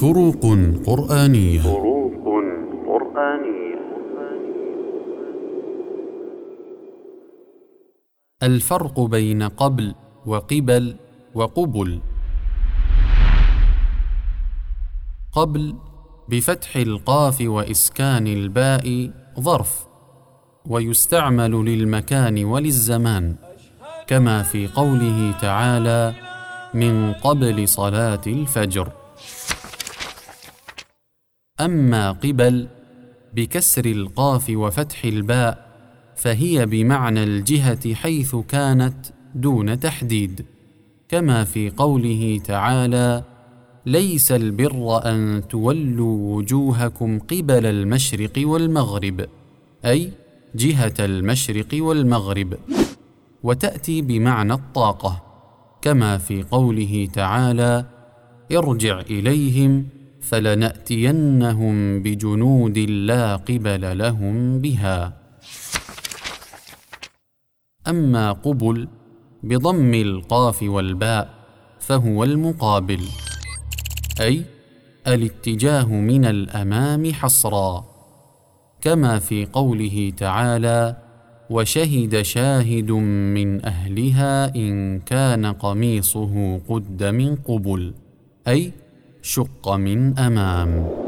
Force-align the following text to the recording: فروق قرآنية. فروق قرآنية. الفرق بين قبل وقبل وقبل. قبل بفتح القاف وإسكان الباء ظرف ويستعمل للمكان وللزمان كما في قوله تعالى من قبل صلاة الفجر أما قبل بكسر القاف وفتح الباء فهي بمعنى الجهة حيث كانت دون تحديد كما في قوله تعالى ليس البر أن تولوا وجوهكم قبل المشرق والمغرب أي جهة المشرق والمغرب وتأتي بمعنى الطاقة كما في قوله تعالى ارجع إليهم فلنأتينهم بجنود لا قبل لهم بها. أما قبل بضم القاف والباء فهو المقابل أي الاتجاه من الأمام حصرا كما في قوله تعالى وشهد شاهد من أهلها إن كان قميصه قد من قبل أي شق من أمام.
فروق 0.00 0.42
قرآنية. 0.86 1.60
فروق 1.60 2.12
قرآنية. 2.86 3.78
الفرق 8.42 9.00
بين 9.00 9.42
قبل 9.42 9.94
وقبل 10.26 10.96
وقبل. 11.34 12.00
قبل 15.32 15.74
بفتح 16.28 16.76
القاف 16.76 17.40
وإسكان 17.40 18.26
الباء 18.26 19.10
ظرف 19.40 19.86
ويستعمل 20.66 21.50
للمكان 21.50 22.44
وللزمان 22.44 23.36
كما 24.06 24.42
في 24.42 24.68
قوله 24.68 25.34
تعالى 25.40 26.14
من 26.74 27.12
قبل 27.12 27.68
صلاة 27.68 28.20
الفجر 28.26 29.03
أما 31.60 32.10
قبل 32.12 32.68
بكسر 33.34 33.84
القاف 33.84 34.50
وفتح 34.50 35.04
الباء 35.04 35.66
فهي 36.16 36.66
بمعنى 36.66 37.24
الجهة 37.24 37.94
حيث 37.94 38.36
كانت 38.36 39.06
دون 39.34 39.80
تحديد 39.80 40.44
كما 41.08 41.44
في 41.44 41.70
قوله 41.70 42.40
تعالى 42.44 43.24
ليس 43.86 44.32
البر 44.32 45.06
أن 45.06 45.42
تولوا 45.48 46.36
وجوهكم 46.36 47.18
قبل 47.18 47.66
المشرق 47.66 48.32
والمغرب 48.38 49.26
أي 49.84 50.12
جهة 50.54 50.94
المشرق 51.00 51.68
والمغرب 51.72 52.54
وتأتي 53.42 54.02
بمعنى 54.02 54.52
الطاقة 54.52 55.22
كما 55.82 56.18
في 56.18 56.42
قوله 56.42 57.08
تعالى 57.12 57.84
ارجع 58.52 59.00
إليهم 59.00 59.86
فلنأتينهم 60.28 62.02
بجنود 62.02 62.78
لا 62.78 63.36
قبل 63.36 63.98
لهم 63.98 64.58
بها. 64.60 65.12
أما 67.88 68.32
قبل 68.32 68.88
بضم 69.42 69.94
القاف 69.94 70.62
والباء 70.62 71.34
فهو 71.80 72.24
المقابل 72.24 73.00
أي 74.20 74.44
الاتجاه 75.06 75.86
من 75.86 76.24
الأمام 76.24 77.12
حصرا 77.12 77.84
كما 78.80 79.18
في 79.18 79.46
قوله 79.46 80.12
تعالى 80.16 80.96
وشهد 81.50 82.22
شاهد 82.22 82.90
من 82.90 83.64
أهلها 83.64 84.56
إن 84.56 85.00
كان 85.00 85.46
قميصه 85.46 86.60
قد 86.68 87.04
من 87.04 87.36
قبل 87.36 87.94
أي 88.48 88.72
شق 89.24 89.68
من 89.68 90.18
أمام. 90.18 91.03